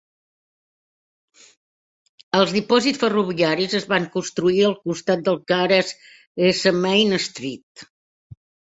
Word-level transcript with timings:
Els 2.39 2.55
dipòsits 2.55 3.03
ferroviaris 3.05 3.77
es 3.83 3.87
van 3.93 4.09
construir 4.17 4.67
al 4.73 4.77
costat 4.89 5.25
del 5.31 5.41
que 5.53 5.61
ara 5.69 5.81
és 5.87 5.97
S. 6.53 6.77
Main 6.83 7.19
Street. 7.31 7.91